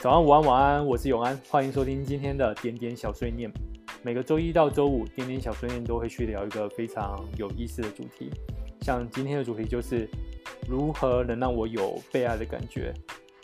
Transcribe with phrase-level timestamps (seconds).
[0.00, 3.52] 早安，午安，晚安，我是永安，欢迎收听今天的点点小碎念。
[4.00, 8.30] 每个周一到周五，点点小碎念都会去聊一个非常有意思的主题。
[8.82, 10.08] 像今天的主题就是
[10.68, 12.94] 如何能让我有被爱的感觉。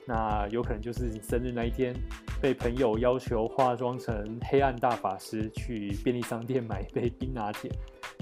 [0.06, 1.92] 那有可能就是你生日那一天，
[2.40, 7.68] 被朋友要求化妆成黑暗大法师去便利商店买一杯冰拿铁，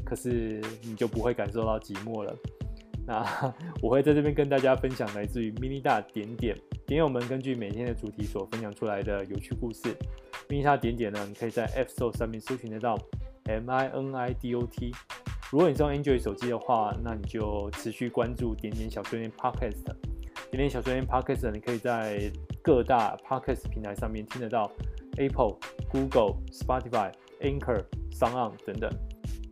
[0.06, 2.34] 可是你就不会感受到寂寞了。
[3.06, 6.56] 那 我会在这边跟大家分享来自于 mini 大点点。
[6.86, 9.94] 点友们根据每天的主题所分享出来的有趣故事
[10.48, 12.98] ，mini 大点点呢，你可以在 App Store 上面搜寻得到
[13.44, 14.92] M I N I D O T。
[15.50, 19.84] 如果你是用 Android 手机的话，那你就持续关注点点小碎念 Podcast。
[20.50, 22.30] 点点小碎念 Podcast，你可以在
[22.62, 24.70] 各大 Podcast 平台上面听得到
[25.16, 25.56] Apple、
[25.90, 28.90] Google、Spotify、Anchor、Sound 等等。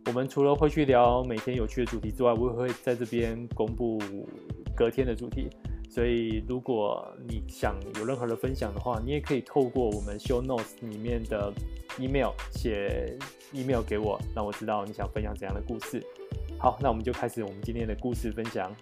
[0.07, 4.01] 我们除了会去聊每天有趣的主题之外，我也会在这边公布
[4.75, 5.47] 隔天的主题。
[5.89, 11.53] 所以，如果你想有任何的分享的话，你也可以透过我们 Show Notes 里面的
[11.99, 13.17] email 写
[13.51, 16.01] email 给我，让我知道你想分享怎样的故事。
[16.57, 18.73] 好，那我们就开始我们今天的故事分享。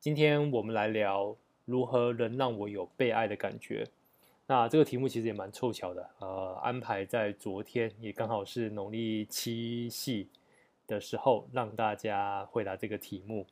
[0.00, 3.86] 今天我们来聊如何能让我有被爱的感觉。
[4.48, 10.26] 那这个题目其实也蛮凑巧的，呃，安排在昨天，也刚好是农历七夕。
[10.88, 13.44] 的时候，让大家回答这个题目，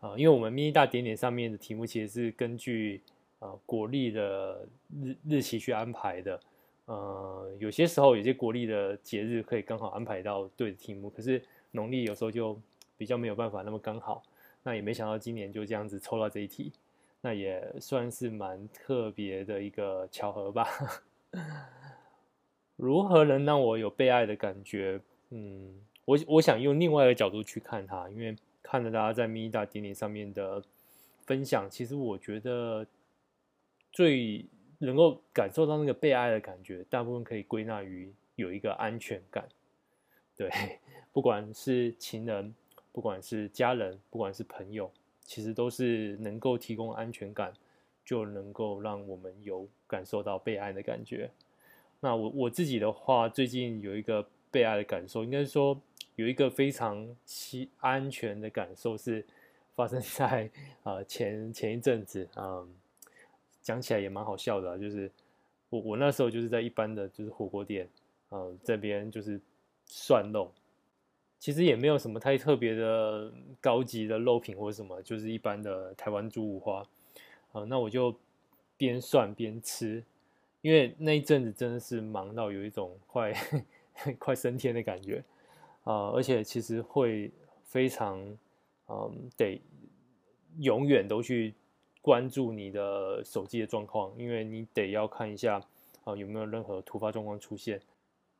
[0.00, 3.00] 啊、呃，因为我们 mini 大点点上面的题目其实是根据
[3.38, 4.68] 呃国历的
[5.02, 6.38] 日日期去安排的，
[6.84, 12.60] 呃，有些时候有些国历的节日可以刚好安排到对的题目，可是农历有时候就
[12.98, 14.22] 比较没有办法那么刚好，
[14.62, 16.70] 那也没想到今年就这样子抽到这一题，
[17.24, 20.68] 那也算是蛮特别的一个巧合吧。
[22.76, 25.00] 如何能让我有被爱的感觉？
[25.30, 25.80] 嗯。
[26.04, 30.62] 我我想用另外一个角度去看它，因为看了大家在 mini 大点点上面的
[31.24, 32.86] 分享，其实我觉得
[33.90, 34.44] 最
[34.80, 39.48] 能够感受到那个被爱的感觉，大部分可以归纳于有一个安全感。
[40.36, 40.50] 对，
[41.10, 42.54] 不管是情人，
[42.92, 44.92] 不管是家人，不管是朋友，
[45.24, 47.52] 其实都是能够提供安全感，
[48.04, 51.28] 就能够让我们有感受到被爱的感觉。
[52.00, 55.80] 那我我自己的话，最近有一个被爱的感受，应该说。
[56.16, 57.04] 有一个非常
[57.80, 59.26] 安全的感受是
[59.74, 60.48] 发生 在
[60.84, 62.72] 呃前前一阵子，嗯，
[63.60, 65.10] 讲起来也蛮好笑的，就是
[65.70, 67.88] 我我那时候就是在一般的就是火锅店，
[68.30, 69.40] 嗯，这边就是
[69.88, 70.52] 涮肉，
[71.44, 76.82] 其实也没有什么太特别的高级的肉品或者什么，就是一般的台湾猪五花，
[77.52, 78.14] 啊，那我就
[78.78, 80.02] 边涮边吃，
[80.62, 83.34] 因为那一阵子真的是忙到有一种快
[84.18, 85.22] 快升天的感觉。
[85.82, 87.30] 啊、而且其实会
[87.62, 88.18] 非常，
[88.88, 89.60] 嗯，得
[90.60, 91.52] 永远都去
[92.00, 95.60] 关注你的手机的状况，因为你得要看一下
[96.04, 97.78] 啊、有没有任何突发状况出现。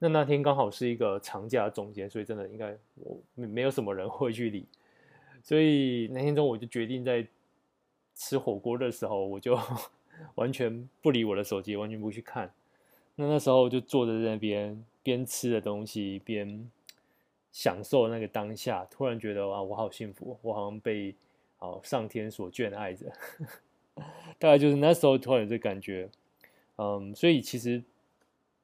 [0.04, 4.66] 那那天刚好是一个长假总结，所以真的应该我没有什么人 会去理，
[5.42, 7.26] 所以那天中午我就决定在
[8.14, 9.58] 吃火锅的时候，我就
[10.36, 12.52] 完全不理我的手机，完全不去看。
[13.16, 16.70] 那那时候就坐在那边边吃的东西边。
[17.54, 21.14] 享受那个当下，突然觉得啊，我好幸福，我好像被
[21.60, 23.06] 啊上天所眷爱着。
[24.40, 26.08] 大概就是那时候突然有这感觉，
[26.78, 27.80] 嗯，所以其实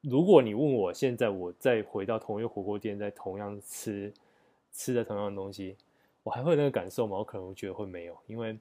[0.02, 4.12] 如果你问我现在我再回到同一个火锅店，在同样吃
[4.72, 5.76] 吃的同样的东西，
[6.22, 7.18] 我还会有那个感受吗？
[7.18, 8.56] 我可能觉得会没有，因为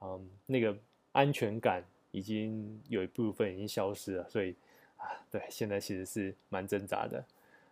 [0.00, 0.76] 嗯那个
[1.12, 1.82] 安全感
[2.12, 4.54] 已经有一部分已经消失了，所以
[4.96, 7.24] 啊对，现在其实是蛮挣扎的。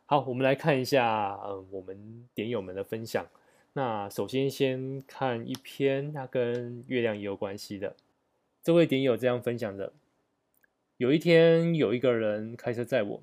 [0.06, 3.24] 好，我们来看一下，嗯，我们点友们的分享。
[3.74, 7.94] 那首先先看一篇，它跟月亮也有关系的。
[8.62, 9.92] 这位点友这样分享的：
[10.98, 13.22] 有一天，有一个人开车载我，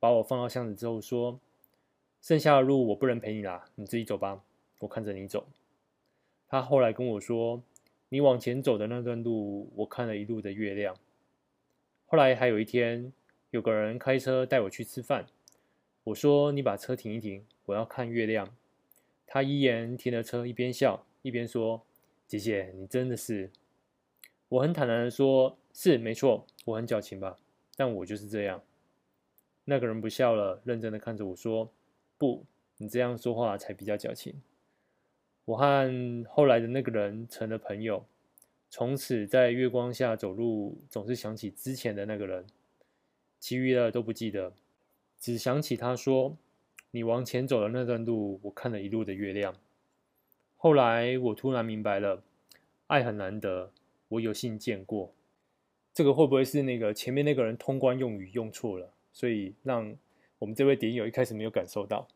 [0.00, 1.38] 把我放到箱子之后说
[2.20, 4.42] ：“剩下的路我不能陪你啦，你自己走吧，
[4.80, 5.46] 我看着你走。”
[6.50, 7.62] 他后来跟我说
[8.10, 10.96] ：“你往前走的那段路，我看了一路的月亮。”
[12.06, 13.12] 后来还有一天，
[13.50, 15.26] 有个人开车带我去吃饭。
[16.02, 18.52] 我说：“你把车停一停，我要看月亮。”
[19.28, 21.84] 他依言停了车，一边笑一边说
[22.26, 23.48] ：“姐姐，你真的是……”
[24.52, 27.38] 我很坦然的说：“是，没错，我很矫情吧？
[27.74, 28.62] 但我就是这样。”
[29.64, 31.72] 那个人不笑了，认真的看着我说
[32.18, 32.44] ：“不，
[32.76, 34.42] 你这样说话才比较矫情。”
[35.46, 38.04] 我和后来的那个人成了朋友，
[38.68, 42.44] 从此在月光下走路，总是想起之前的那个人，
[43.40, 44.52] 其余的都不记得。
[45.18, 46.36] 只想起他说
[46.92, 49.54] ：“你往前走的那段路，我看了一路的月亮。”
[50.58, 52.22] 后来我突然明白了，
[52.88, 53.72] 爱很难得，
[54.12, 55.12] 我有幸见过。
[55.92, 59.94] 这个会不会是那个前面那个人通关用语用错了，所以让
[60.38, 62.08] 我们这位点友一开始没有感受到？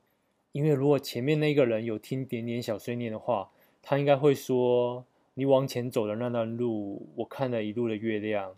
[0.52, 3.50] 因为如果前面那个人有听点点小碎念的话，
[3.82, 5.04] 他应该会说
[5.34, 8.56] ：“你往前走的那段路，我看了一路的月亮，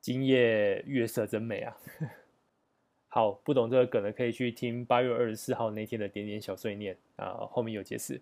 [0.00, 1.76] 今夜月色真美啊。
[3.06, 8.20] ”好，不懂这个梗的可以去听八月二十四号那天的点点小碎念啊，后面有解释。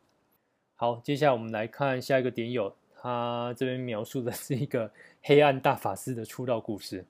[0.76, 2.76] 好，接下来我们来看下一个点友。
[3.00, 4.90] 他这边描述的是一个
[5.22, 7.04] 黑暗大法师的出道故事。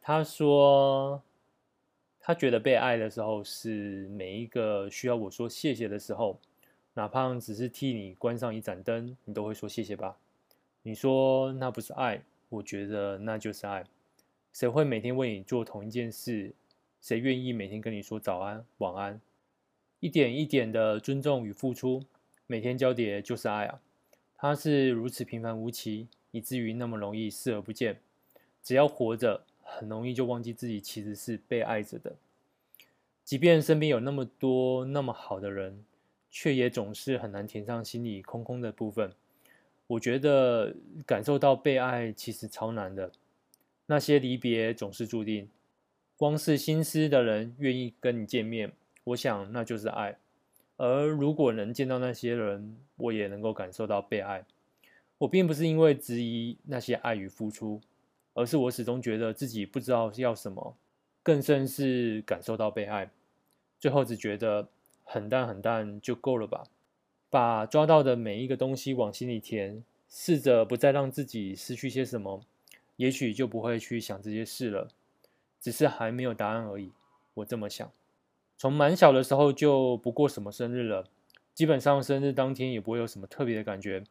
[0.00, 1.22] 他说，
[2.18, 6.38] 他觉得被爱的时候是每一个需要我说谢谢的时候，
[6.94, 10.16] 哪怕只是替你关上一盏灯，你都会说谢谢吧。
[10.82, 13.84] 你说那不是爱，我觉得那就是爱。
[14.52, 16.54] 谁会每天为你做同一件事？
[17.02, 19.20] 谁愿意每天跟你说早安、晚安？
[20.00, 22.04] 一点一点的尊重与付出，
[22.46, 23.80] 每天交叠就是爱啊。
[24.38, 27.98] 他是如此平凡无奇，以至于那么容易视而不见。
[28.62, 32.14] 只要活着，很容易就忘记自己其实是被爱着的。
[33.24, 35.84] 即便身边有那么多那么好的人，
[36.30, 39.12] 却也总是很难填上心里空空的部分。
[39.86, 40.74] 我觉得
[41.06, 43.12] 感受到被爱其实超难的。
[43.86, 45.48] 那些离别总是注定，
[46.16, 48.72] 光是心思的人愿意跟你见面，
[49.04, 50.18] 我想那就是爱。
[50.76, 54.44] 而如果能见到那些人，我也能够感受到被爱。
[55.18, 57.80] 我并不是因为质疑那些爱与付出，
[58.34, 60.76] 而是我始终觉得自己不知道要什么，
[61.22, 63.10] 更甚是感受到被爱。
[63.80, 64.68] 最后只觉得
[65.04, 66.64] 很淡很淡就够了吧。
[67.30, 72.42] 把抓到的每一个东西往心里填，试着不再让自己失去些什么，
[72.96, 74.88] 也许就不会去想这些事了。
[75.58, 76.92] 只是还没有答案而已。
[77.34, 77.90] 我这么想。
[78.58, 81.04] 从蛮小的时候就不过什么生日了，
[81.54, 84.02] 基本上生日当天也不会有什么特别的感觉。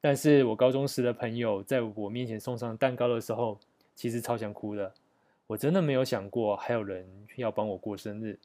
[0.00, 3.58] 但是我高中时的朋友在我面前送上蛋糕的时候，
[3.94, 4.92] 其实超想哭的。
[5.46, 7.06] 我真的没有想过还有人
[7.36, 8.38] 要帮我过生日。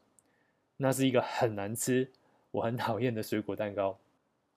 [0.78, 2.10] 那是一个很难吃，
[2.52, 3.98] 我很讨厌的水果蛋糕。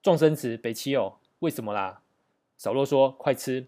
[0.01, 2.01] 状声词北七哦，为什么啦？
[2.57, 3.67] 少啰嗦，快吃。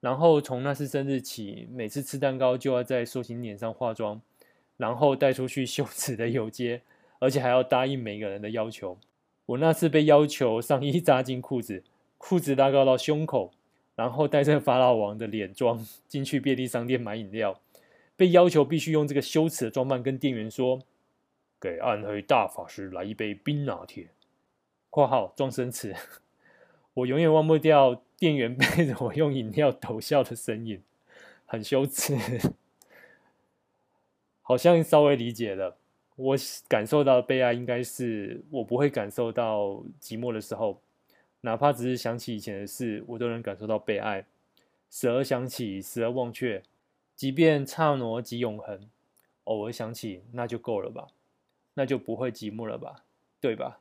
[0.00, 4.20] 然后从那次生日起，每次吃蛋糕就要在寿星脸上化妆。
[4.76, 6.82] 然后带出去羞耻的游街，
[7.18, 8.98] 而且还要答应每个人的要求。
[9.46, 11.82] 我那次被要求上衣扎进裤子，
[12.18, 13.52] 裤子拉高到胸口，
[13.94, 17.60] 然后带着法老王的脸装进去便利商店买饮料，
[18.16, 20.82] 被要求必须用这个羞耻的装扮跟店员说
[21.60, 24.08] ：“给暗黑大法师来一杯冰拿铁。
[24.90, 25.94] ”（括号状声词）
[26.94, 30.82] 我永远忘不掉店员背着我用饮料 逗笑的身影，
[31.44, 32.16] 很羞耻。
[34.48, 35.76] 好像稍微理解了，
[36.14, 36.36] 我
[36.68, 40.80] 感受到被爱，应该是我不会感受到寂寞的时候，
[41.40, 44.24] 哪怕只是想起以前的事，我都能感受到被爱。
[44.88, 46.62] 时而想起，时而忘却，
[47.16, 48.88] 即便刹那即永恒，
[49.42, 51.08] 偶尔想起，那就够了吧，
[51.74, 53.02] 那就不会寂寞了吧，
[53.40, 53.80] 对吧？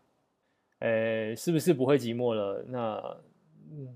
[0.79, 2.65] 诶，是不是不会寂寞了？
[2.67, 3.17] 那。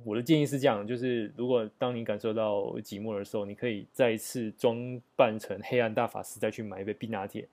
[0.03, 7.47] 我的建议是这样，就是如果当你感受到寂寞的时候，你可以再一次装扮成黑暗大法师，再去买一杯冰拿铁，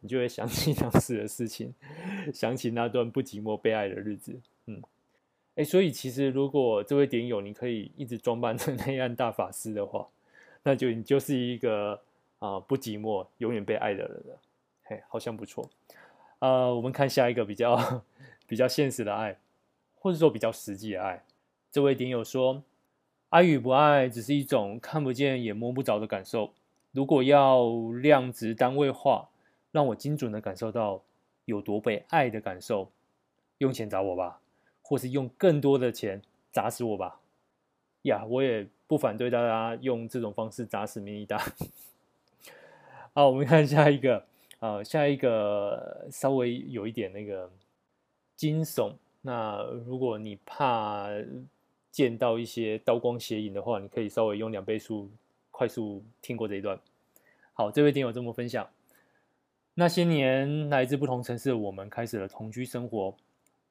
[0.00, 1.74] 你就会想起 当时的事情，
[2.32, 4.40] 想起那段不寂寞被爱的日子。
[4.66, 4.82] 嗯，
[5.56, 10.08] 哎，所以其实如果这位点友你可以一直装扮成 黑暗大法师的话，
[10.62, 12.00] 那就你就是一个
[12.38, 14.38] 啊、不寂寞、永远被爱的人了。
[14.84, 15.68] 嘿，好像不错。
[16.38, 18.02] 呃，我们看下一个比较
[18.46, 19.38] 比较现实的爱，
[19.96, 21.22] 或者说比较实际的爱。
[21.70, 22.62] 这位点友说
[23.28, 26.50] ：“爱与不爱只是一种看不见也摸不着的感受。
[26.92, 27.68] 如果要
[28.00, 29.28] 量值单位化，
[29.70, 31.02] 让我精准的感受到
[31.44, 32.90] 有多被爱的感受，
[33.58, 34.40] 用钱砸我吧，
[34.80, 37.20] 或是用更多的钱砸死我吧。
[38.02, 41.38] 呀，我也不反对大家用这种方式砸死迷你大。
[43.12, 44.24] 好，我们看下一个、
[44.60, 47.50] 呃，下一个稍微有一点那个
[48.34, 48.94] 惊悚。
[49.20, 51.08] 那如果你怕……
[51.98, 55.10] 见到一些刀光血影的话，你可以稍微用两倍速
[55.50, 56.78] 快速听过这一段。
[57.52, 58.70] 好，这位听友这么分享：
[59.74, 63.16] 那些年来自不同城市的我们开始了同居生活。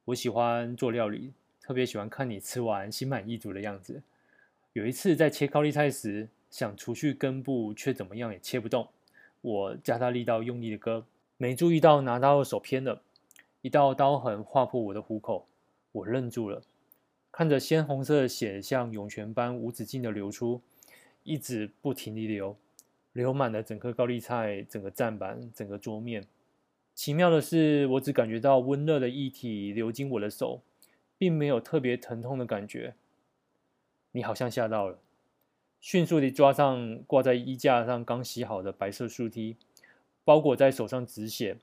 [0.03, 1.31] 我喜欢做料理，
[1.61, 4.03] 特别喜欢看你吃完心满意足的样子。
[4.73, 8.89] 有一次在切高丽菜时，想除去根部，却怎么样也切不动。
[9.39, 11.05] 我加大力道，用力的割，
[11.37, 13.01] 没注意到拿刀的手偏了，
[13.61, 15.47] 一道刀痕划破我的虎口，
[15.93, 16.61] 我愣住了。
[17.37, 20.59] 看着鲜红色的血像涌泉般无止境的流出，
[21.21, 22.57] 一直不停地流，
[23.13, 26.25] 流满了整颗高丽菜、整个站板、整个桌面。
[26.95, 30.63] 奇妙的是，我只感觉到温热的液体流经我的手，
[31.15, 32.95] 并没有特别疼痛的感觉。
[34.13, 34.97] 你好像吓到了，
[35.79, 39.57] 迅速地抓上挂在衣架上刚洗好的白色素 T，
[40.23, 41.57] 包裹在手上止血，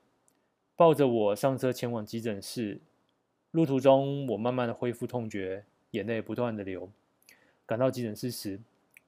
[0.77, 2.79] 抱着我上车前往急诊室。
[3.55, 6.89] 路途中，我慢慢的恢复痛觉，眼泪不断的流。
[7.65, 8.59] 赶到急诊室时，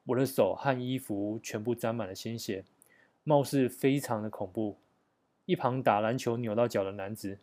[0.05, 2.63] 我的手和衣服全部沾满了鲜血，
[3.25, 4.77] 貌似非常的恐怖。
[5.43, 7.37] 一旁打篮球扭到脚的男子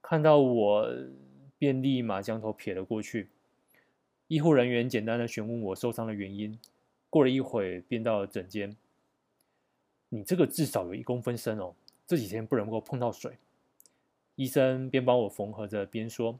[0.00, 0.90] 看到我，
[1.58, 3.28] 便立马将头撇了过去。
[4.28, 6.58] 医护人员简单的询问我受伤的原因，
[7.10, 8.74] 过了一会便到了诊间。
[10.08, 11.74] 你这个至少有一公分深哦，
[12.06, 13.36] 这几天不能够碰到水。
[14.36, 16.38] 医生边帮我缝合着边说。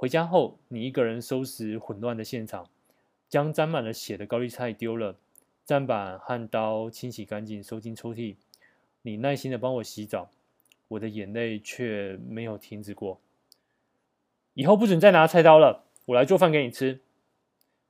[0.00, 2.68] 回家后，你一个人收拾混乱的现场，
[3.28, 5.16] 将沾满了血的高丽菜丢了，
[5.66, 8.36] 砧板和刀清洗干净，收进抽屉。
[9.02, 10.30] 你耐心的帮我洗澡，
[10.86, 13.18] 我的眼泪却没有停止过。
[14.54, 17.00] 以后不准再拿菜刀了，我来做饭给你吃。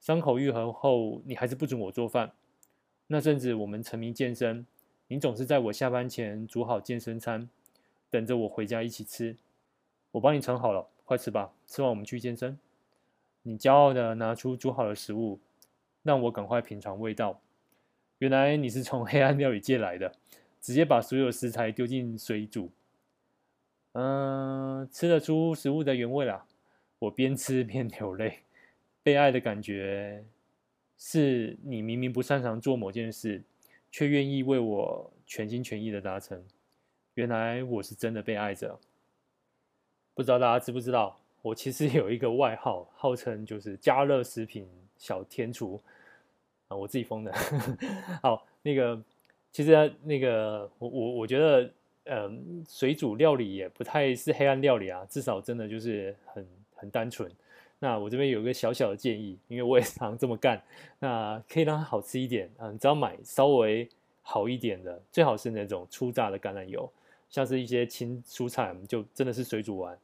[0.00, 2.32] 伤口愈合后，你还是不准我做饭。
[3.08, 4.64] 那阵子我们沉迷健身，
[5.08, 7.50] 你总是在我下班前煮好健身餐，
[8.08, 9.36] 等着我回家一起吃。
[10.12, 10.88] 我帮你盛好了。
[11.08, 12.58] 快吃吧，吃完我们去健身。
[13.40, 15.40] 你骄傲地拿出煮好的食物，
[16.02, 17.40] 让我赶快品尝味道。
[18.18, 20.12] 原来你是从黑暗料理界来的，
[20.60, 22.70] 直接把所有食材丢进水煮。
[23.92, 26.44] 嗯，吃得出食物的原味啦。
[26.98, 28.40] 我边吃边流泪，
[29.02, 30.22] 被爱的感觉
[30.98, 33.42] 是你明明不擅长做某件事，
[33.90, 36.44] 却愿意为我全心全意的达成。
[37.14, 38.78] 原来我是真的被爱着。
[40.18, 45.80] 不知道大家知不知道，我其实有一个外号，号称就是加热食品小天厨
[46.66, 47.32] 啊，我自己封的。
[48.20, 49.00] 好，那个
[49.52, 51.70] 其实那个我我我觉得，
[52.06, 56.44] 嗯，水煮料理也不太是黑暗料理啊，至少真的就是很
[56.74, 57.30] 很单纯。
[57.78, 60.60] 那我这边有个小小的建议，因为我也常这么干，
[60.98, 63.88] 那可以让它好吃一点啊，你只要买稍微
[64.22, 66.90] 好一点的，最好是那种初榨的橄榄油，
[67.30, 69.96] 像是一些青蔬菜，就真的是水煮完。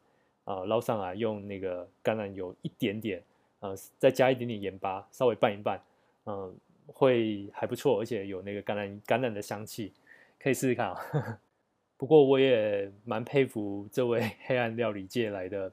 [0.44, 3.22] 啊，捞上来用那个橄榄油一点点，
[3.60, 5.80] 呃，再加一点点盐巴，稍微拌一拌，
[6.26, 6.54] 嗯、
[6.86, 9.92] 会还不错，而且有那个橄榄橄榄的香气，
[10.38, 11.40] 可以试试看啊。
[11.96, 15.72] 不过我也蛮佩服这位 黑暗料理界来的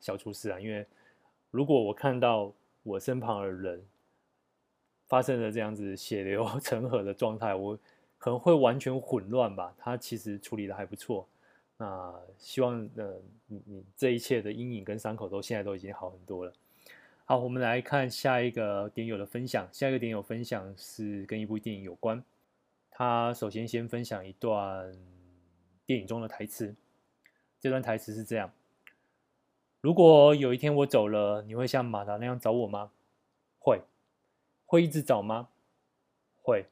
[0.00, 0.86] 小厨师啊，因为
[1.50, 2.52] 如果我看到
[2.82, 3.84] 我身旁的人
[5.08, 7.76] 发生了这样子血流 成河的状态，我
[8.18, 9.74] 可能会完全混乱吧。
[9.76, 11.26] 他其实处理的还不错。
[11.82, 16.52] 那希望呃，你你这一切的阴影跟伤口都现在都已经好很多了。
[17.24, 19.68] 好，我们来看下一个点友的分享。
[19.72, 22.22] 下一个点友分享是跟一部电影有关。
[22.88, 24.96] 他首先先分享一段
[25.84, 26.72] 电影中的台词。
[27.58, 28.52] 这段台词是这样：
[29.80, 32.92] 如果有一天我走了，你会像马达那样找我吗？
[33.58, 33.80] 会。
[34.66, 35.48] 会一直找吗？
[36.40, 36.66] 会。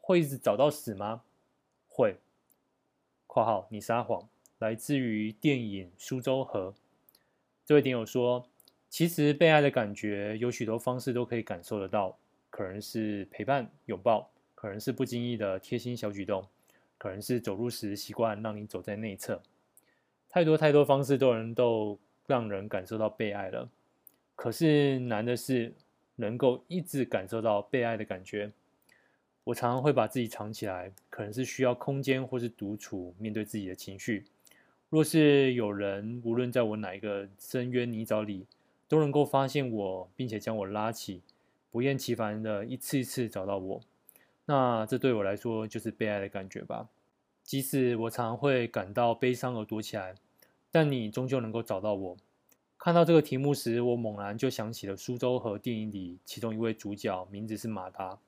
[0.00, 1.20] 会一直找到死吗？
[1.86, 2.16] 会。
[3.26, 4.26] 括号，你撒谎。
[4.58, 6.74] 来自于电影《苏州河》，
[7.64, 8.44] 这位点友说
[8.90, 12.18] ：“其实被爱的感觉有许多方式都可以感受得到，
[12.50, 16.44] 可能是陪伴、拥抱，可能是不经意的贴心小举动，
[16.98, 19.40] 可能是走路时习惯让你走在内侧，
[20.28, 21.96] 太多太多方式都能够
[22.26, 23.70] 让人感受到被爱了。
[24.34, 25.72] 可是难的是
[26.16, 28.50] 能够一直感受到被爱的感觉。
[29.44, 34.24] 我常常会把自己藏起来，可能是需要空间或是独处，面对自己的情绪。”
[34.90, 38.46] 若是有人无论在我哪一个深渊泥沼里，
[38.88, 41.20] 都能够发现我，并且将我拉起，
[41.70, 43.80] 不厌其烦的一次一次找到我，
[44.46, 46.88] 那这对我来说就是被爱的感觉吧。
[47.44, 50.14] 即使我常会感到悲伤而躲起来，
[50.70, 52.16] 但你终究能够找到我。
[52.78, 58.18] 看到这个题目时，我猛然就想起了《苏州河》电影里其中一位主角，名字是马达，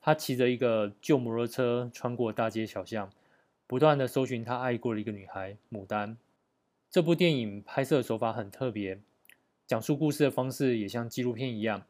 [0.00, 3.10] 他骑着一个旧摩托车穿过大街小巷。
[3.68, 6.16] 不断的搜寻他爱过的一个女孩牡丹。
[6.90, 8.98] 这部电影拍摄手法很特别，
[9.66, 11.84] 讲述故事的方式也像纪录片一样，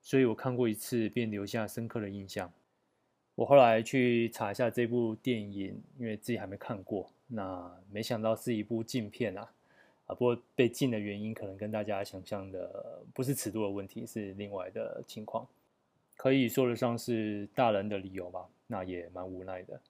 [0.00, 2.52] 所以我看过一次便留下深刻的印象。
[3.34, 9.50] 我后来去查一下这部电影，因为自己还没看过，那没想到是一部禁片啊！
[10.06, 15.44] 啊，不过被禁的原因可能跟大家想象的不是尺度的问题，是另外的情况，
[16.16, 18.46] 可以说得上是大人的理由吧。
[18.68, 19.80] 那也蛮无奈的。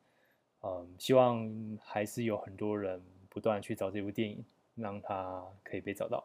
[0.64, 1.46] 嗯，希望
[1.84, 4.42] 还是有很多人不断去找这部电影，
[4.74, 6.24] 让它可以被找到。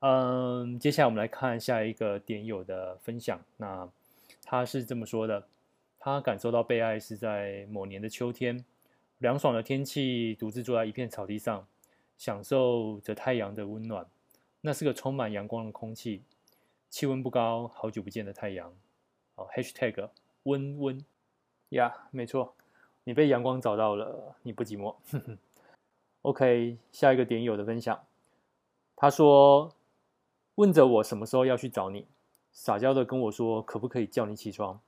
[0.00, 3.40] 嗯，接下来我们来看下一个点友的分享。
[3.56, 3.88] 那
[4.42, 5.46] 他是这么说的：
[6.00, 8.64] 他感受到被爱是在某年的秋天，
[9.18, 11.64] 凉爽的天气，独自坐在一片草地上，
[12.18, 14.04] 享受着太阳的温暖。
[14.60, 16.22] 那是个充满阳光的空气，
[16.90, 18.74] 气温不高，好久不见的太阳。
[19.36, 20.08] 哦，#hashtag
[20.42, 21.04] 温温
[21.68, 22.54] 呀，没错，
[23.04, 24.94] 你被阳光找到了，你不寂寞。
[26.22, 28.04] OK，下一个点友的分享，
[28.94, 29.74] 他说
[30.54, 32.06] 问着我什么时候要去找你，
[32.52, 34.80] 撒娇的跟我说可不可以叫你起床，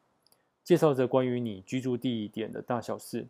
[0.62, 3.26] 介绍着关于你居住地点的大小事。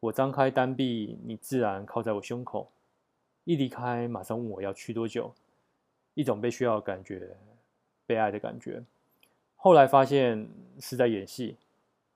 [0.00, 2.70] 我张开单臂，你自然靠在我胸口。
[3.44, 5.34] 一离开，马上问我要去多久，
[6.14, 7.36] 一种被需要感觉，
[8.06, 8.84] 被爱的感觉。
[9.56, 10.48] 后来发现
[10.78, 11.56] 是在演戏，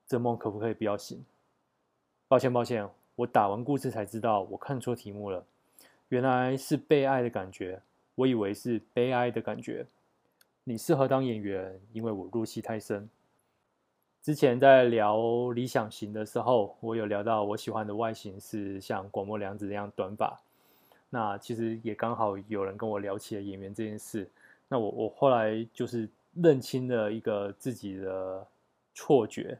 [0.06, 1.24] 这梦可不可以不要醒？
[2.32, 5.44] 抱歉，抱歉，我打完故事才知道我看错题目了，
[6.08, 7.78] 原来是被爱的感觉，
[8.14, 9.84] 我以为是悲哀的感觉。
[10.64, 13.06] 你适合当演员，因为我入戏太深。
[14.22, 20.40] 之前在聊理想型的时候，我有聊到我喜欢的外形是像广末凉子那样短发。
[21.10, 24.26] 那其实也刚好有人跟我聊起了演员这件事。
[24.68, 28.46] 那我我后来就是认清了一个自己的
[28.94, 29.58] 错觉。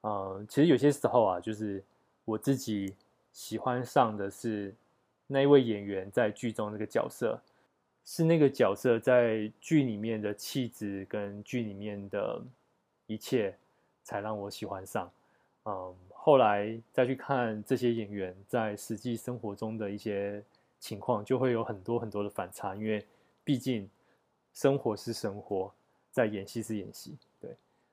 [0.00, 1.84] 嗯，其实有些时候啊，就是
[2.26, 2.94] 我自己
[3.32, 4.74] 喜欢上的是
[5.26, 7.40] 那一位演员在剧中那个角色，
[8.04, 12.42] 是那个角色在剧里面的气质跟剧里面的
[13.06, 13.56] 一切。
[14.08, 15.10] 才让我喜欢上，
[15.64, 20.40] 嗯，后来再去看这些演员在实际生活中的一些
[20.78, 23.04] 情况，就会有很多很多的反差，因为
[23.42, 23.90] 毕竟
[24.54, 25.74] 生活是生活，
[26.12, 27.50] 在演戏是演戏，对，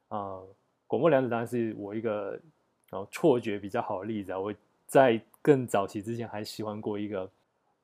[0.10, 0.48] 啊、嗯，
[0.86, 2.40] 广末凉子当然是我一个
[2.94, 4.54] 然后错觉比较好的例子啊，我
[4.86, 7.28] 在更早期之前还喜欢过一个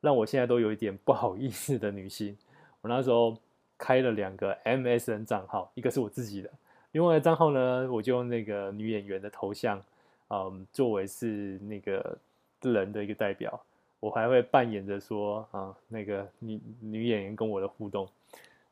[0.02, 2.38] 让我现在都有一点不好意思的女星，
[2.82, 3.36] 我那时候
[3.76, 6.50] 开了两个 MSN 账号，一个是我自己的。
[6.92, 9.84] 另外一个账号呢，我就用那个女演员的头像，
[10.30, 12.16] 嗯，作为是那个
[12.62, 13.60] 人的一个代表。
[14.00, 18.08] 我还会扮演着说，啊，那个女女演员跟我的互动，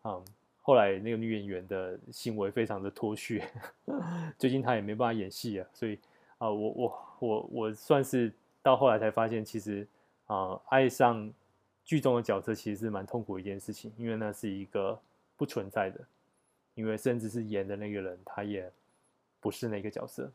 [0.05, 0.23] 嗯，
[0.61, 3.43] 后来那个女演员的行为非常的脱序，
[4.39, 5.99] 最近她也没办法演戏啊，所以
[6.37, 9.87] 啊，我我我我算是到后来才发现，其实
[10.25, 11.31] 啊，爱上
[11.83, 14.99] 剧中的角色其实是蛮痛苦的一件事情，因为那是一个
[15.35, 15.99] 不存在的。
[16.75, 18.71] 因为甚至是演的那个人，他也
[19.39, 20.31] 不是那个角色。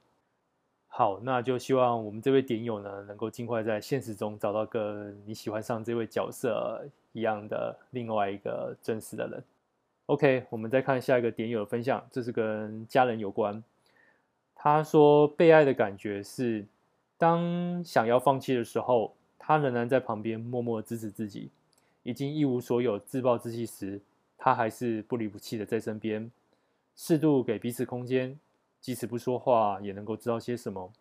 [0.88, 9.44] 好，那就希望我们这位点友呢，能够尽快在现实中找到跟你喜欢上这位角色一样的另外一个真实的人。
[10.06, 13.62] OK，我们再看下一个点友的分享，这是跟家人有关。
[14.64, 16.64] 他说，被爱的感觉是，
[17.18, 21.51] 当想要放弃的时候，他仍然在旁边默默支持自己，
[22.05, 24.01] 已经一无所有、自暴自弃时。
[24.38, 26.31] 他还是不离不弃的在身边，
[26.94, 28.38] 适度给彼此空间，
[28.81, 30.92] 即使不说话，也能够知道些什么。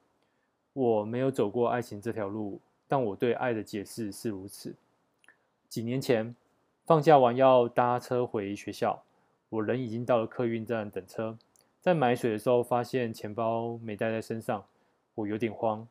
[0.74, 4.74] 我没有走过爱情这条路，但我对爱的解释是如此。
[5.70, 6.36] 几年前，
[6.88, 9.04] 放假完要搭车回学校，
[9.50, 11.38] 我人已经到了客运站等车，
[11.82, 14.64] 在买水的时候发现钱包没带在身上，
[15.16, 15.88] 我有点慌。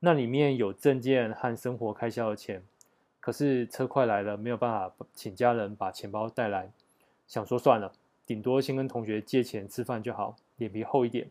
[0.00, 2.62] 那里面有证件和生活开销的钱，
[3.18, 6.70] 可是车快来了，没有办法请家人把钱包带来。
[7.26, 7.92] 想说算了，
[8.26, 11.30] 顶多先跟同学借钱吃饭就好，脸皮厚一点。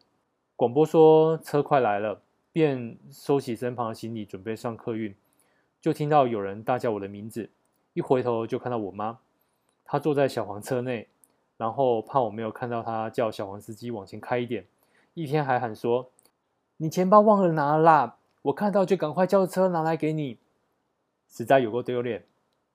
[0.56, 5.14] 广播说车快来了，便收起身旁行李，准备上客运，
[5.80, 7.52] 就听到有人大叫我的名字。
[7.94, 9.20] 一回头就看到我妈，
[9.86, 11.08] 她坐在小黄车内，
[11.62, 14.66] 然后怕我没有看到他，叫小黄司机往前开一点，
[15.14, 16.10] 一天还喊说
[16.78, 18.18] ：“你钱包忘了拿了啦！
[18.42, 20.40] 我看到就赶快叫车拿来给你。”
[21.30, 22.26] 实在有够丢脸。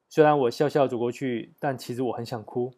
[0.09, 2.75] 虽然我笑笑走过去，但其实我很想哭。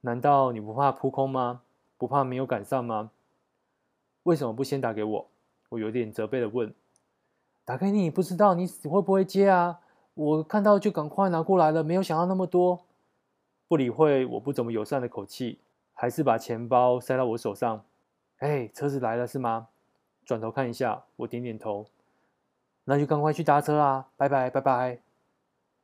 [0.00, 1.62] 难道你不怕扑空吗？
[1.96, 3.12] 不怕没有赶上吗？
[4.24, 5.28] 为什么不先打给我？
[5.68, 6.74] 我有点责备的问。
[7.64, 9.78] 打给你不知道你会不会接啊？
[10.14, 12.85] 我看到就赶快拿过来了，没有想到那么多。
[13.68, 15.58] 不理会我不怎么友善的口气，
[15.92, 17.84] 还是把钱包塞到我手上。
[18.38, 19.68] 哎，车子来了是吗？
[20.24, 21.86] 转头看一下，我点点头。
[22.84, 24.08] 那就赶快去搭车啊！
[24.16, 24.98] 拜拜拜拜。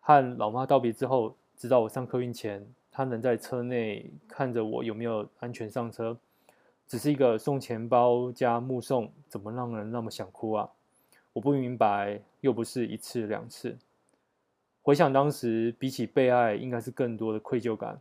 [0.00, 2.66] 和老妈道别之后，直到我上客运前。
[2.94, 6.18] 他能在车内看着我有没有安全上车，
[6.86, 10.68] 只是一个送钱包加目送，怎么让人那么想哭啊？
[11.32, 13.78] 我不明白，又不是一次两次。
[14.82, 18.00] 回想当时，比起被爱，应该是更多的愧疚感。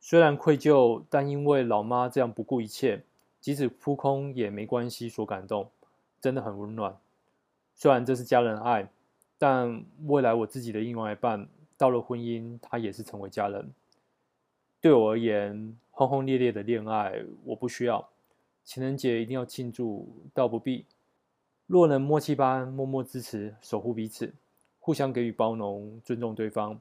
[0.00, 3.02] 虽然愧疚，但因为老妈这样不顾一切，
[3.40, 5.70] 即使扑空也没关系，所感动，
[6.20, 6.96] 真的很温暖。
[7.74, 8.88] 虽然这是家人爱，
[9.38, 13.72] 但未来我自己的另外一半，到了婚姻，他也是成为家人。
[14.80, 18.08] 对我而言，轰轰烈烈的恋爱我不需要。
[18.64, 20.84] 情人节一定要庆祝，倒不必。
[21.66, 24.34] 若能默契般默默支持、守护彼此，
[24.86, 26.78] 互相给予包容、尊重对方，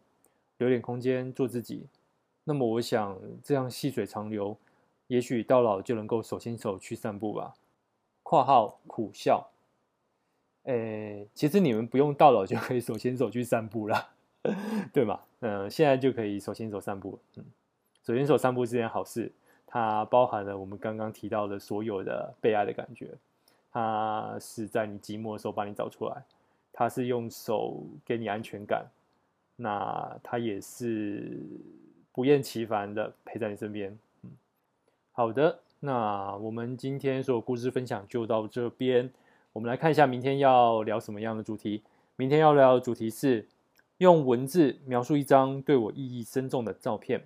[0.59, 1.87] 留点空间做自己，
[2.43, 4.55] 那么我想，这样细水长流、
[5.07, 7.55] 也许到老就能够手牵手去散步吧。
[8.21, 9.49] 括号苦笑。
[10.65, 14.09] 诶，其实你们不用到老就可以手牵手去散步了，
[14.93, 15.21] 对吗？
[15.39, 17.17] 嗯、现在就可以手牵手散步。
[17.37, 17.43] 嗯，
[18.03, 19.31] 手牵手散步是件好事，
[19.65, 23.15] 它包含了我们刚刚提到的所有的被爱的感觉。
[23.71, 26.23] 它是在你寂寞的时候把你找出来，
[26.77, 28.85] 他是用手给你安全感，
[29.55, 31.39] 那他也是
[32.11, 33.97] 不厌其烦的陪在你身边。
[34.23, 34.31] 嗯，
[35.13, 39.09] 好的，那我们今天所有故事分享就到这边。
[39.53, 41.81] 我们来看一下明天要聊什么样的主题。
[42.17, 43.47] 明天要聊的主题是
[43.99, 47.23] 用文字描述一张对我意义深重的照片。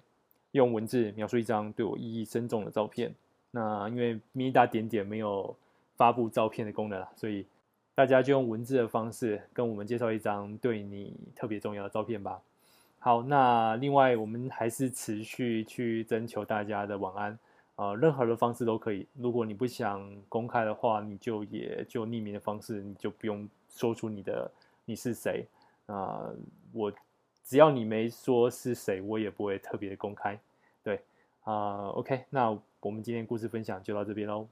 [0.52, 3.16] 用文字描述一张对我意义深重的照片。
[3.50, 5.56] 那因为咪大点点没有
[5.96, 7.44] 发布照片的功能，所以
[8.00, 12.42] 大家就用文字的方式跟我们介绍一张对你特别重要的照片吧。
[12.98, 17.34] 好，那另外我们还是持续去征求大家的晚安。
[17.76, 19.06] 啊、呃，任何的方式都可以。
[19.16, 24.50] 如果你不想公开的话，你就也就匿名的方式，你就不用说出你的
[24.86, 25.46] 你是谁。
[25.88, 26.36] 啊、呃，
[26.72, 26.90] 我
[27.44, 30.40] 只要你没说是谁，我也不会特别的公开。
[30.82, 30.96] 对，
[31.44, 34.48] 啊、呃，OK，那我们今天故事分享就到这边喽。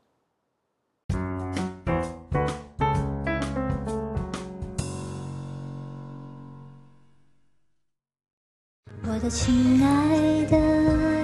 [9.30, 10.58] 亲爱的，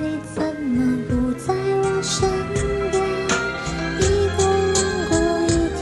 [0.02, 2.30] 你怎么不在我身
[2.92, 3.02] 边？
[3.98, 4.02] 一
[4.36, 4.40] 个
[4.74, 4.76] 人
[5.10, 5.12] 过
[5.48, 5.50] 一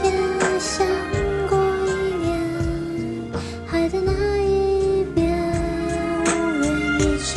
[0.60, 0.86] 想
[1.48, 1.52] 过
[1.84, 1.88] 一
[2.22, 2.30] 年，
[3.66, 5.20] 海的那一边，
[6.24, 6.26] 乌
[6.62, 6.64] 云
[7.00, 7.34] 一整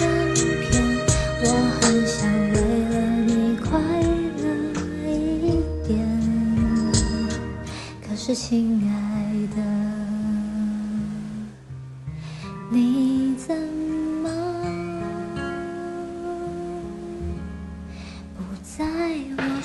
[0.61, 0.63] 片。
[1.41, 1.45] 我
[1.81, 2.15] 很想
[2.53, 2.55] 为
[2.89, 2.93] 了
[3.25, 3.65] 你快
[4.37, 4.43] 乐
[5.09, 5.43] 一
[5.87, 5.93] 点，
[8.07, 8.93] 可是亲爱
[9.55, 9.57] 的，
[12.69, 13.84] 你怎么？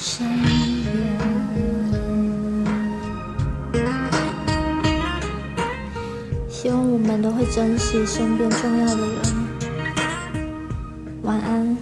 [0.00, 0.88] 我身边？
[6.48, 9.20] 希望我们都会珍惜身边重要的人。
[11.22, 11.76] 晚安。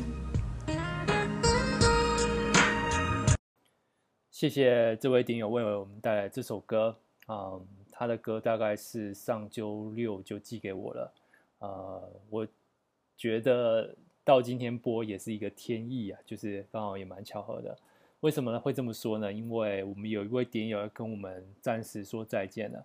[4.33, 6.96] 谢谢这位顶友为我们带来这首歌，
[7.28, 11.14] 嗯，他的歌大概是上周六就寄给我了，
[11.61, 12.44] 呃，我
[13.16, 17.78] 觉得到今天播也是一个天意啊，就是刚好也蛮巧合的。
[18.20, 18.59] 为什么？
[18.59, 19.33] 会这么说呢？
[19.33, 22.85] 因为我们有一位点友要跟我们暂时说再见了，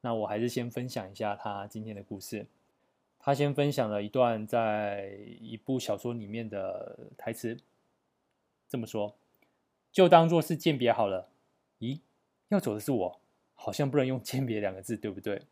[0.00, 2.46] 那我还是先分享一下他今天的故事。
[3.18, 7.58] 他先分享了一段在一部小说里面的台词，
[8.66, 9.14] 这么说。
[9.92, 11.28] 就当做是鉴别好了。
[11.80, 12.00] 咦，
[12.48, 13.20] 要走的是我，
[13.54, 15.42] 好像不能用鉴别两个字，对不对？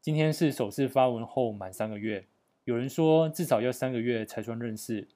[0.00, 2.24] 今天是首次发文后满三个月，
[2.64, 5.06] 有人说至少要三个月才算认识。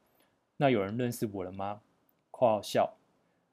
[0.58, 1.80] 那有人认识我了吗？
[2.40, 2.96] 括号笑。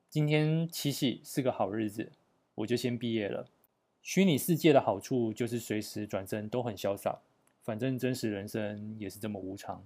[0.10, 2.13] 今天七夕是个好日子，
[2.56, 3.50] 我就先毕业了。
[4.02, 7.19] 虚拟世界的好处就是随时转身都很潇洒，
[7.62, 9.86] 反正真实人生也是这么无常。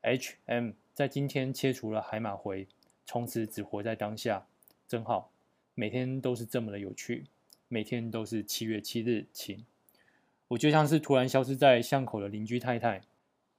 [0.00, 2.66] H M 在今天切除了海马回。
[3.06, 4.44] 从此只活在当下，
[4.88, 5.30] 真好。
[5.76, 7.26] 每天都是这么的有趣，
[7.68, 9.64] 每天都是七月七日晴。
[10.48, 13.02] 我就像是突然消失在巷口的邻居太太，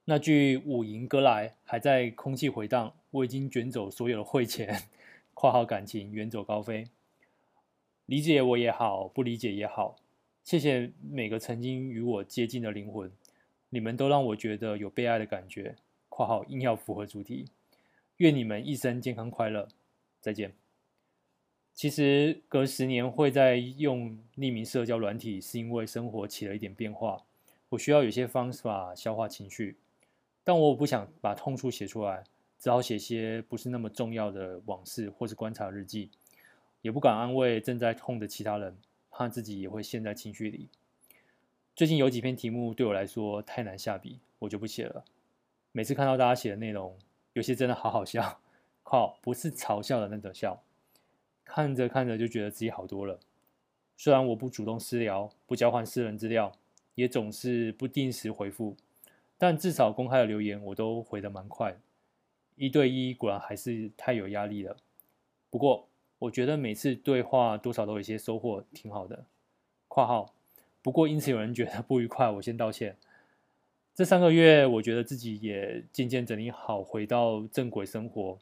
[0.03, 2.93] 那句五营歌来还在空气回荡。
[3.11, 4.87] 我已经卷走所有的汇钱，
[5.33, 6.87] 括号感情远走高飞。
[8.05, 9.95] 理解我也好，不理解也好，
[10.43, 13.11] 谢谢每个曾经与我接近的灵魂，
[13.69, 15.75] 你们都让我觉得有被爱的感觉。
[16.09, 17.45] 括号硬要符合主题。
[18.17, 19.67] 愿你们一生健康快乐，
[20.19, 20.53] 再见。
[21.73, 27.23] 其实隔十年会再用匿名社交软体，是因为生活起了一点变化，
[27.69, 29.77] 我需要有些方法消化情绪，
[30.43, 32.25] 但我不想把痛处写出来，
[32.61, 36.11] 只好写些不是那么重要的往事或是观察日记，
[36.83, 38.77] 也不敢安慰正在痛的其他人，
[39.09, 40.69] 怕自己也会陷在情绪里。
[41.75, 45.03] 最近有几篇题目对我来说太难下笔，我就不写了。
[45.71, 46.95] 每次看到大家写的内容。
[47.33, 48.39] 有些真的好好笑，
[48.83, 50.61] 靠，不是嘲笑的那种笑。
[51.43, 53.19] 看着看着就觉得自己好多了。
[53.97, 56.51] 虽然我不主动私聊，不交换私人资料，
[56.93, 58.75] 也总是不定时回复，
[59.37, 61.77] 但至少公开的留言我都回得蛮快。
[62.61, 64.77] 一对一果然还是太有压力了。
[65.49, 65.87] 不过
[66.19, 69.25] 我觉得每次对话多少都有一些收获，挺好的。
[69.87, 70.35] 括号，
[70.83, 72.95] 不过因此有人觉得不愉快，我先道歉。
[73.95, 78.37] 这三个月，我觉得自己也渐渐整理好，回到正轨生活。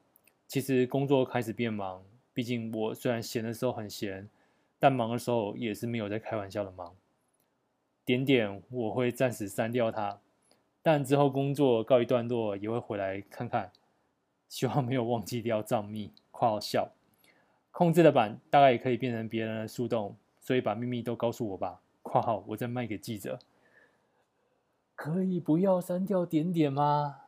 [0.50, 2.04] 其实工作开始变忙，
[2.34, 4.28] 毕竟我虽然闲的时候很闲，
[4.78, 6.94] 但忙的时候也是没有在开玩笑的忙。
[8.04, 10.20] 点点我会暂时删掉它，
[10.82, 13.72] 但之后工作告一段落，也会回来看看。
[14.50, 16.92] 希望没有忘记掉账密（括号笑）。
[17.72, 23.40] 控制的板大概也可以变成别人的树洞，所以把秘密都告诉我吧（括号我再卖给记者）。
[24.96, 27.22] 可以不要删掉点点吗？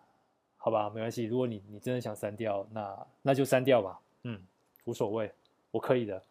[0.57, 1.23] 好吧，没关系。
[1.23, 3.99] 如果你你真的想删掉，那那就删掉吧。
[4.23, 4.41] 嗯，
[4.83, 5.31] 无所谓，
[5.71, 6.21] 我可以的。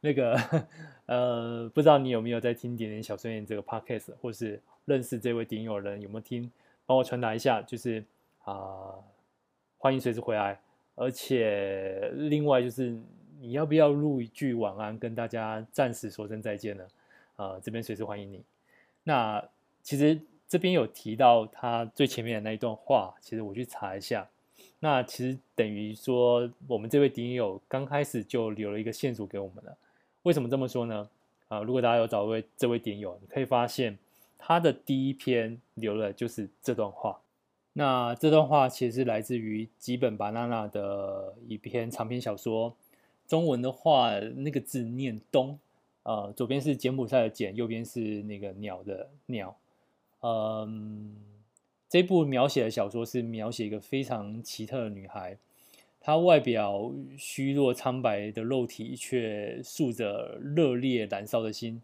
[0.00, 0.38] 那个
[1.06, 6.50] 呃，不知道你有没有在听点点小碎念这个 podcast，或是认识这位点友人有没有听？
[6.86, 8.02] 帮我传达一下，就是
[8.44, 8.94] 啊、
[9.78, 10.58] 欢迎随时回来。
[10.94, 12.96] 而且另外就是，
[13.40, 16.86] 你要不要录一句晚安，跟大家暂时说声再见呢？
[17.36, 18.42] 啊、这边随时欢迎你。
[19.04, 19.42] 那
[19.82, 20.20] 其实。
[20.48, 24.28] 这边有提到他最前面的那一段话，其实我去查一下，
[24.78, 29.76] 那其实等于说我们这位点友刚开始就留了一个线索给我们了。
[30.22, 31.10] 为什么这么说呢？
[31.48, 33.98] 啊，如果大家有找位这位点友，你可以发现
[34.38, 37.20] 他的第一篇留了就是这段话。
[37.78, 42.74] 那这段话其实来自于吉本芭娜娜的一篇长篇小说，
[43.28, 45.58] 中文的话那个字念冬，
[46.02, 49.54] 呃，左边是柬埔寨的柬，右边是那个鸟的鸟。
[50.20, 51.16] 嗯，
[51.86, 55.36] 这部描写的小说是描写一个非常奇特的女孩，
[56.00, 61.82] 她外表虚弱苍白的肉体，却竖着热烈燃烧的心。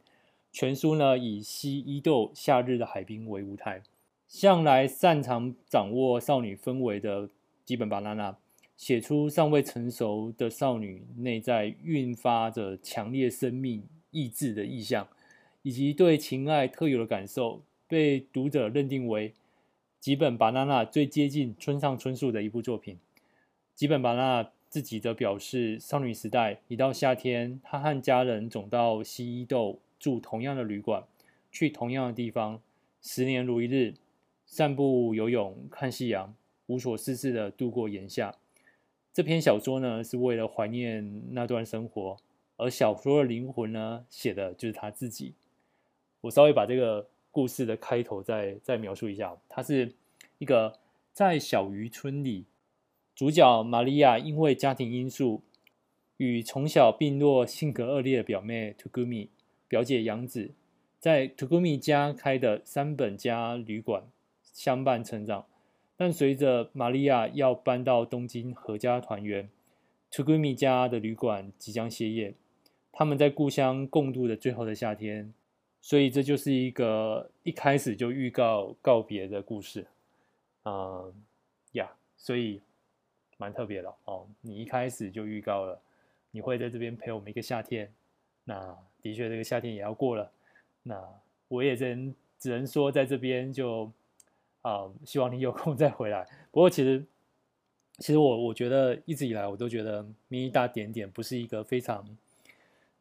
[0.50, 3.82] 全书呢以西伊豆夏日的海滨为舞台，
[4.32, 7.28] 向来擅长掌握少女氛围的
[7.66, 8.34] 吉本芭娜娜，
[8.78, 15.06] 写出尚未成熟的少女内在蕴发着强烈生命意志的意象，
[15.60, 17.62] 以及对情爱特有的感受。
[17.86, 19.34] 被读者认定为
[20.00, 22.98] 吉本芭娜娜最接近村上春树的一部作品。
[23.74, 31.04] 吉本芭娜娜自己则表示，少女时代一到夏天，她和家人总到西伊豆住同样的旅馆，
[31.50, 32.62] 去同样的地方，
[33.02, 33.92] 十年如一日，
[34.52, 36.34] 散步、游泳、看夕阳，
[36.66, 38.34] 无所事事的度过炎夏。
[39.10, 42.18] 这篇小说呢，是为了怀念那段生活，
[42.58, 45.32] 而小说的灵魂呢，写的就是他自己。
[46.20, 47.08] 我稍微把这个。
[47.34, 49.94] 故事的开头再再描述一下，它是
[50.36, 50.78] 一个
[51.14, 52.44] 在小渔村里，
[53.14, 55.40] 主角玛利亚因为家庭因素，
[56.18, 59.28] 与从小病弱、性格恶劣的表妹 Tugumi
[59.66, 60.50] 表姐杨子，
[61.00, 64.04] 在 Tugumi 家开的三本家旅馆
[64.52, 65.46] 相伴成长。
[65.96, 69.48] 但随着玛利亚要搬到东京合家团圆
[70.10, 72.34] ，Togumi 家的旅馆即将歇业，
[72.92, 75.32] 他们在故乡共度的最后的夏天。
[75.84, 79.84] 所以这就是一个一开始就预告告别的故事，
[80.64, 81.12] 嗯，
[81.72, 82.62] 呀，所以
[83.36, 84.28] 蛮特别的哦。
[84.42, 85.80] 你一开始就预告了
[86.30, 87.92] 你会在这边陪我们一个夏天，
[88.44, 90.30] 那的确这个夏天也要过了。
[90.84, 91.02] 那
[91.48, 93.90] 我也只能只能说在这边就
[94.62, 96.26] 啊、希望你有空再回来。
[96.50, 97.04] 不过其实
[97.98, 102.04] 其实我我觉得一直以来我都觉得咪咪大点点不是一个非常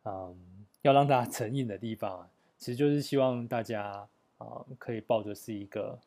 [0.04, 0.36] 嗯
[0.82, 2.28] 要让大家成瘾的地方。
[2.58, 6.00] 其实就是希望大家啊、可以抱着是一个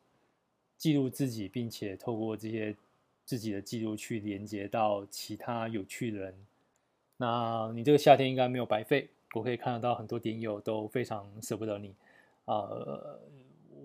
[0.77, 2.75] 记录自己，并且透过这些
[3.23, 6.35] 自己的记录去连接到其他有趣的人。
[7.17, 11.93] 那你这个夏天应该没有白费，我可以看得到很多点友都非常舍不得你
[12.43, 12.69] 啊、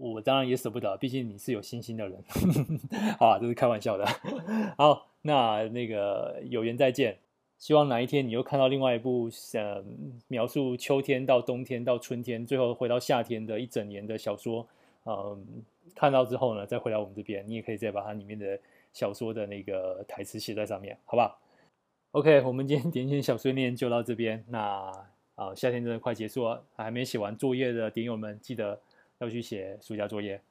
[0.00, 2.24] 我当然也舍不得，毕竟你是有信心的人。
[3.20, 4.06] 好啊，这是开玩笑的。
[4.78, 7.18] 好，那那个有缘再见。
[7.58, 9.84] 希望哪一天你又看到另外一部，呃，
[10.28, 14.66] 描述秋天到冬天到春天，最后回到夏天的一整年的小说，
[15.04, 15.62] 嗯，
[15.94, 18.58] 看到之后呢，再回来我们这边，你也可以再把它里面的
[18.94, 21.38] 小说的那个台词写在上面，好吧
[22.12, 24.42] ？OK，我们今天点点小碎念就到这边。
[24.48, 24.90] 那
[25.34, 28.80] 啊，夏天真的快结束了，还没写完作业的点友们，记得
[29.20, 30.42] 要去写暑假作业。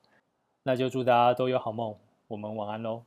[0.63, 1.95] 那就祝大家都有好梦，
[2.27, 3.03] 我们晚安喽。